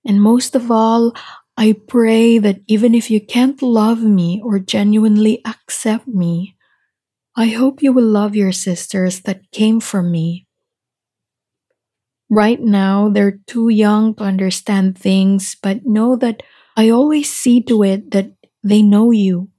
And 0.07 0.21
most 0.23 0.55
of 0.55 0.71
all, 0.71 1.15
I 1.57 1.75
pray 1.89 2.39
that 2.39 2.61
even 2.67 2.95
if 2.95 3.11
you 3.11 3.21
can't 3.21 3.63
love 3.63 4.03
me 4.03 4.41
or 4.45 4.59
genuinely 4.59 5.41
accept 5.47 6.07
me, 6.07 6.57
I 7.37 7.49
hope 7.49 7.83
you 7.83 7.93
will 7.93 8.07
love 8.07 8.37
your 8.37 8.53
sisters 8.53 9.23
that 9.23 9.51
came 9.53 9.81
from 9.81 10.11
me. 10.11 10.47
Right 12.33 12.61
now, 12.61 13.09
they're 13.11 13.39
too 13.47 13.69
young 13.69 14.15
to 14.17 14.25
understand 14.25 14.99
things, 14.99 15.55
but 15.62 15.87
know 15.87 16.17
that 16.17 16.43
I 16.77 16.89
always 16.89 17.31
see 17.33 17.62
to 17.65 17.85
it 17.85 18.11
that 18.11 18.33
they 18.65 18.83
know 18.83 19.11
you. 19.12 19.51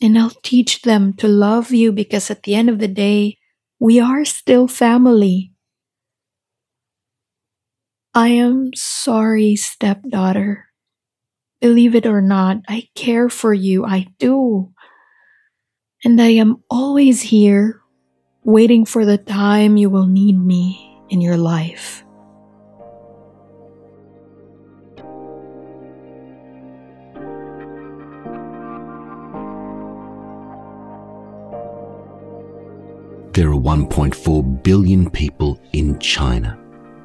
And 0.00 0.18
I'll 0.18 0.30
teach 0.42 0.82
them 0.82 1.12
to 1.14 1.28
love 1.28 1.70
you 1.72 1.92
because 1.92 2.30
at 2.30 2.42
the 2.44 2.54
end 2.54 2.68
of 2.70 2.78
the 2.78 2.88
day, 2.88 3.38
we 3.78 4.00
are 4.00 4.24
still 4.24 4.68
family. 4.68 5.52
I 8.14 8.28
am 8.28 8.70
sorry, 8.74 9.54
stepdaughter. 9.56 10.66
Believe 11.60 11.94
it 11.94 12.06
or 12.06 12.22
not, 12.22 12.58
I 12.68 12.88
care 12.94 13.28
for 13.28 13.54
you. 13.54 13.84
I 13.84 14.08
do. 14.18 14.72
And 16.04 16.20
I 16.22 16.28
am 16.28 16.62
always 16.70 17.20
here, 17.22 17.82
waiting 18.46 18.84
for 18.84 19.04
the 19.04 19.18
time 19.18 19.76
you 19.76 19.90
will 19.90 20.06
need 20.06 20.38
me 20.38 21.02
in 21.10 21.20
your 21.20 21.36
life. 21.36 22.04
There 33.32 33.50
are 33.50 33.60
1.4 33.60 34.62
billion 34.62 35.10
people 35.10 35.60
in 35.72 35.98
China. 35.98 36.56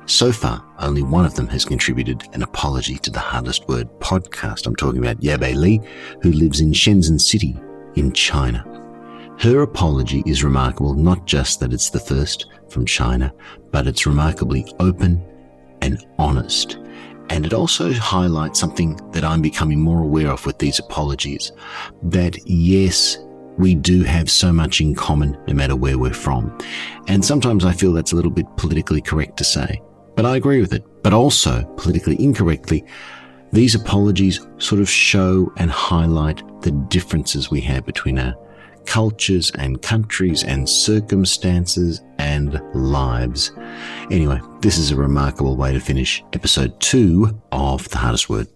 So 0.06 0.32
far, 0.32 0.64
only 0.78 1.02
one 1.02 1.26
of 1.26 1.34
them 1.34 1.48
has 1.48 1.66
contributed 1.66 2.24
an 2.34 2.44
apology 2.44 2.98
to 3.00 3.10
the 3.10 3.20
Hardest 3.20 3.68
Word 3.68 3.90
podcast. 4.00 4.68
I'm 4.68 4.76
talking 4.76 5.00
about 5.00 5.20
Yabe 5.22 5.56
Li, 5.56 5.82
who 6.22 6.32
lives 6.32 6.62
in 6.62 6.72
Shenzhen 6.72 7.20
City 7.20 7.60
in 7.96 8.12
China. 8.12 8.71
Her 9.42 9.64
apology 9.64 10.22
is 10.28 10.44
remarkable, 10.44 10.94
not 10.94 11.26
just 11.26 11.60
that 11.60 11.74
it's 11.74 11.90
the 11.90 12.00
first 12.00 12.46
from 12.70 12.86
China, 12.86 13.34
but 13.72 13.88
it's 13.88 14.06
remarkably 14.06 14.72
open 14.80 15.20
and 15.82 16.06
honest. 16.20 16.78
And 17.32 17.44
it 17.44 17.52
also 17.52 17.92
highlights 17.92 18.60
something 18.60 18.98
that 19.14 19.24
I'm 19.24 19.42
becoming 19.42 19.80
more 19.80 20.04
aware 20.04 20.30
of 20.30 20.46
with 20.46 20.60
these 20.60 20.78
apologies 20.78 21.54
that 22.04 22.38
yes, 22.48 23.18
we 23.58 23.74
do 23.74 24.04
have 24.04 24.30
so 24.30 24.54
much 24.54 24.80
in 24.80 24.94
common 24.94 25.36
no 25.48 25.56
matter 25.56 25.76
where 25.76 25.98
we're 25.98 26.14
from. 26.14 26.56
And 27.08 27.26
sometimes 27.26 27.66
I 27.66 27.74
feel 27.74 27.94
that's 27.94 28.12
a 28.12 28.16
little 28.16 28.30
bit 28.30 28.46
politically 28.58 29.02
correct 29.02 29.38
to 29.38 29.44
say. 29.44 29.82
But 30.16 30.28
I 30.28 30.36
agree 30.36 30.62
with 30.62 30.72
it. 30.72 30.84
But 31.02 31.14
also, 31.14 31.64
politically 31.78 32.24
incorrectly, 32.24 32.86
these 33.52 33.74
apologies 33.74 34.40
sort 34.60 34.82
of 34.82 34.88
show 34.88 35.52
and 35.58 35.72
highlight 35.72 36.44
the 36.62 36.74
differences 36.90 37.50
we 37.50 37.62
have 37.62 37.88
between 37.88 38.20
our 38.20 38.36
cultures 38.86 39.52
and 39.56 39.82
countries 39.82 40.44
and 40.44 40.68
circumstances 40.68 42.02
and 42.18 42.62
lives. 42.74 43.52
Anyway, 44.10 44.40
this 44.62 44.78
is 44.78 44.92
a 44.92 44.96
remarkable 44.96 45.56
way 45.56 45.74
to 45.74 45.80
finish 45.80 46.24
episode 46.34 46.80
two 46.80 47.40
of 47.52 47.88
The 47.90 47.98
Hardest 47.98 48.30
Word. 48.30 48.48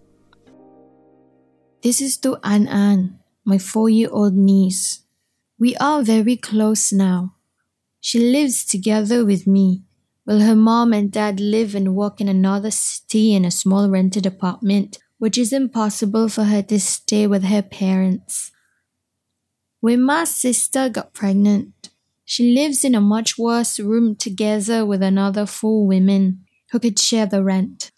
This 1.82 2.00
is 2.00 2.16
to 2.18 2.38
An 2.42 2.66
An, 2.68 3.18
my 3.44 3.58
four 3.58 3.88
year 3.88 4.08
old 4.10 4.34
niece. 4.34 5.02
We 5.58 5.76
are 5.76 6.02
very 6.02 6.36
close 6.36 6.92
now. 6.92 7.34
She 8.00 8.18
lives 8.18 8.64
together 8.64 9.24
with 9.24 9.46
me 9.46 9.82
while 10.26 10.40
her 10.40 10.56
mom 10.56 10.92
and 10.92 11.10
dad 11.10 11.38
live 11.38 11.74
and 11.74 11.94
work 11.94 12.20
in 12.20 12.28
another 12.28 12.70
city 12.70 13.32
in 13.32 13.44
a 13.44 13.50
small 13.50 13.88
rented 13.88 14.26
apartment, 14.26 14.98
which 15.18 15.38
is 15.38 15.52
impossible 15.52 16.28
for 16.28 16.44
her 16.44 16.62
to 16.62 16.80
stay 16.80 17.26
with 17.26 17.44
her 17.44 17.62
parents. 17.62 18.50
When 19.80 20.02
my 20.02 20.24
sister 20.24 20.88
got 20.88 21.12
pregnant, 21.12 21.90
she 22.24 22.54
lives 22.54 22.84
in 22.84 22.94
a 22.94 23.00
much 23.00 23.38
worse 23.38 23.78
room 23.78 24.16
together 24.16 24.84
with 24.84 25.02
another 25.02 25.46
four 25.46 25.86
women 25.86 26.44
who 26.70 26.80
could 26.80 26.98
share 26.98 27.26
the 27.26 27.44
rent. 27.44 27.92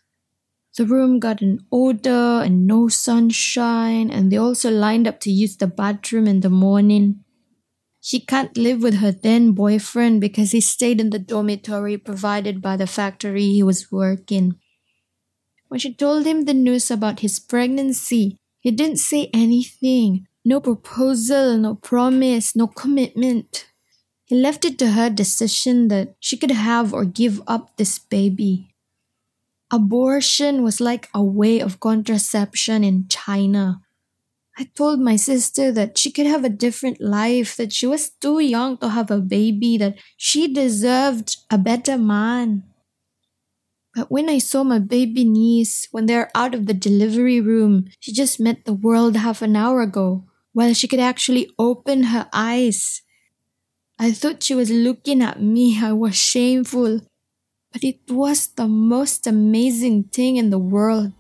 The 0.77 0.87
room 0.87 1.19
got 1.19 1.41
an 1.41 1.67
odor 1.73 2.43
and 2.45 2.67
no 2.67 2.89
sunshine, 2.89 4.11
and 4.11 4.31
they 4.31 4.37
also 4.37 4.71
lined 4.71 5.09
up 5.09 5.19
to 5.21 5.31
use 5.31 5.57
the 5.57 5.67
bathroom 5.67 6.27
in 6.27 6.41
the 6.41 6.51
morning. 6.51 7.25
She 8.01 8.21
can't 8.21 8.57
live 8.57 8.83
with 8.83 8.95
her 8.95 9.11
then 9.11 9.53
boyfriend 9.53 10.21
because 10.21 10.53
he 10.53 10.61
stayed 10.61 11.01
in 11.01 11.11
the 11.11 11.19
dormitory 11.19 11.97
provided 11.97 12.63
by 12.63 12.77
the 12.77 12.87
factory 12.87 13.47
he 13.47 13.63
was 13.63 13.91
working. 13.91 14.59
When 15.69 15.81
she 15.81 15.93
told 15.95 16.27
him 16.27 16.45
the 16.45 16.55
news 16.55 16.91
about 16.91 17.21
his 17.21 17.41
pregnancy, 17.41 18.37
he 18.61 18.71
didn't 18.71 18.99
say 18.99 19.31
anything. 19.35 20.27
No 20.45 20.61
proposal, 20.61 21.59
no 21.59 21.75
promise, 21.75 22.57
no 22.57 22.67
commitment. 22.67 23.67
He 24.25 24.35
left 24.35 24.65
it 24.65 24.79
to 24.79 24.93
her 24.93 25.11
decision 25.11 25.89
that 25.89 26.15
she 26.21 26.37
could 26.37 26.51
have 26.51 26.93
or 26.93 27.05
give 27.05 27.41
up 27.47 27.77
this 27.77 27.99
baby. 27.99 28.75
Abortion 29.71 30.63
was 30.63 30.81
like 30.81 31.09
a 31.13 31.23
way 31.23 31.61
of 31.61 31.81
contraception 31.81 32.85
in 32.85 33.07
China. 33.09 33.83
I 34.59 34.65
told 34.75 35.01
my 35.01 35.17
sister 35.17 35.71
that 35.73 35.97
she 35.99 36.11
could 36.11 36.27
have 36.27 36.45
a 36.45 36.49
different 36.49 37.01
life, 37.01 37.57
that 37.57 37.73
she 37.73 37.87
was 37.87 38.11
too 38.11 38.41
young 38.41 38.77
to 38.79 38.89
have 38.89 39.11
a 39.11 39.21
baby, 39.21 39.77
that 39.79 39.99
she 40.17 40.53
deserved 40.53 41.37
a 41.51 41.57
better 41.59 41.97
man. 41.97 42.65
But 43.95 44.11
when 44.11 44.29
I 44.29 44.39
saw 44.39 44.65
my 44.65 44.79
baby 44.79 45.25
niece, 45.25 45.89
when 45.91 46.07
they're 46.07 46.31
out 46.35 46.55
of 46.55 46.67
the 46.67 46.75
delivery 46.75 47.41
room, 47.41 47.89
she 48.01 48.13
just 48.13 48.41
met 48.41 48.65
the 48.65 48.73
world 48.73 49.17
half 49.17 49.43
an 49.43 49.55
hour 49.55 49.81
ago, 49.81 50.25
while 50.59 50.75
she 50.75 50.89
could 50.89 50.99
actually 50.99 51.49
open 51.57 52.03
her 52.11 52.29
eyes. 52.33 53.03
I 53.97 54.11
thought 54.11 54.43
she 54.43 54.57
was 54.57 54.73
looking 54.73 55.23
at 55.23 55.41
me. 55.41 55.79
I 55.91 55.93
was 55.93 56.17
shameful. 56.17 57.03
But 57.73 57.85
it 57.85 58.01
was 58.11 58.49
the 58.49 58.67
most 58.67 59.29
amazing 59.29 60.11
thing 60.11 60.35
in 60.35 60.51
the 60.51 60.59
world. 60.59 61.13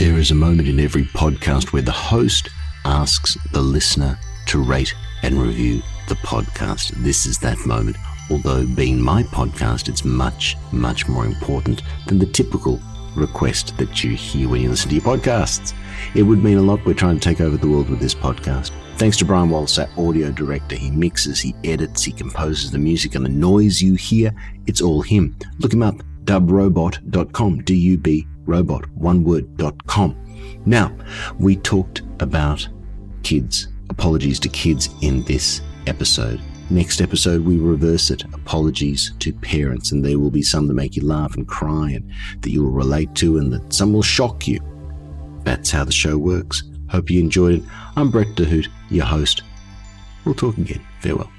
There 0.00 0.18
is 0.18 0.32
a 0.32 0.34
moment 0.34 0.66
in 0.66 0.80
every 0.80 1.04
podcast 1.04 1.72
where 1.72 1.82
the 1.82 1.92
host 1.92 2.48
asks 2.84 3.38
the 3.52 3.62
listener 3.62 4.18
to 4.46 4.62
rate 4.62 4.94
and 5.22 5.40
review 5.40 5.82
the 6.08 6.14
podcast. 6.16 6.90
This 7.02 7.26
is 7.26 7.38
that 7.38 7.58
moment. 7.66 7.96
Although 8.30 8.66
being 8.66 9.00
my 9.00 9.22
podcast, 9.22 9.88
it's 9.88 10.04
much, 10.04 10.56
much 10.72 11.08
more 11.08 11.26
important 11.26 11.82
than 12.06 12.18
the 12.18 12.26
typical 12.26 12.80
request 13.14 13.76
that 13.78 14.02
you 14.02 14.16
hear 14.16 14.48
when 14.48 14.60
you 14.60 14.70
listen 14.70 14.88
to 14.88 14.96
your 14.96 15.04
podcasts. 15.04 15.72
It 16.14 16.22
would 16.22 16.42
mean 16.42 16.58
a 16.58 16.62
lot. 16.62 16.84
We're 16.84 16.94
trying 16.94 17.18
to 17.18 17.28
take 17.28 17.40
over 17.40 17.56
the 17.56 17.68
world 17.68 17.88
with 17.88 18.00
this 18.00 18.14
podcast. 18.14 18.70
Thanks 18.96 19.16
to 19.18 19.24
Brian 19.24 19.50
Wallace, 19.50 19.78
our 19.78 19.88
audio 19.98 20.30
director. 20.30 20.76
He 20.76 20.90
mixes, 20.90 21.40
he 21.40 21.54
edits, 21.64 22.02
he 22.02 22.12
composes 22.12 22.70
the 22.70 22.78
music, 22.78 23.14
and 23.14 23.24
the 23.24 23.30
noise 23.30 23.82
you 23.82 23.94
hear, 23.94 24.32
it's 24.66 24.80
all 24.80 25.02
him. 25.02 25.36
Look 25.58 25.72
him 25.72 25.82
up, 25.82 25.96
dubrobot.com, 26.24 27.62
D 27.64 27.74
U 27.74 27.98
B 27.98 28.26
robot, 28.46 28.88
one 28.92 29.24
word.com. 29.24 30.16
Now, 30.66 30.96
we 31.38 31.56
talked 31.56 32.02
about 32.20 32.66
kids, 33.22 33.68
apologies 33.90 34.38
to 34.40 34.48
kids 34.48 34.88
in 35.02 35.22
this 35.24 35.60
episode. 35.86 36.40
Next 36.70 37.00
episode, 37.00 37.44
we 37.44 37.58
reverse 37.58 38.10
it. 38.10 38.24
Apologies 38.32 39.12
to 39.18 39.32
parents, 39.32 39.92
and 39.92 40.04
there 40.04 40.18
will 40.18 40.30
be 40.30 40.42
some 40.42 40.66
that 40.68 40.74
make 40.74 40.96
you 40.96 41.04
laugh 41.04 41.36
and 41.36 41.46
cry, 41.46 41.90
and 41.90 42.10
that 42.40 42.50
you 42.50 42.62
will 42.62 42.70
relate 42.70 43.14
to, 43.16 43.38
and 43.38 43.52
that 43.52 43.72
some 43.72 43.92
will 43.92 44.02
shock 44.02 44.48
you. 44.48 44.60
That's 45.44 45.70
how 45.70 45.84
the 45.84 45.92
show 45.92 46.16
works. 46.16 46.62
Hope 46.88 47.10
you 47.10 47.20
enjoyed 47.20 47.54
it. 47.54 47.64
I'm 47.96 48.10
Brett 48.10 48.34
de 48.34 48.46
Hoedt, 48.46 48.68
your 48.88 49.04
host. 49.04 49.42
We'll 50.24 50.34
talk 50.34 50.56
again. 50.56 50.80
Farewell. 51.00 51.30